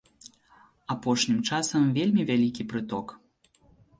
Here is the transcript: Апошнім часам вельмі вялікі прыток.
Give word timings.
Апошнім 0.93 1.43
часам 1.51 1.83
вельмі 1.97 2.25
вялікі 2.31 2.65
прыток. 2.71 3.13